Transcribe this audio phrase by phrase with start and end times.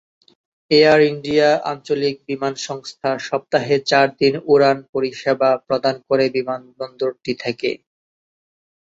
[0.71, 7.69] Air India আঞ্চলিক বিমান সংস্থা সপ্তাহে চার দিন উড়ান পরিষেবা প্রদান করে বিমানবন্দরটি থেকে।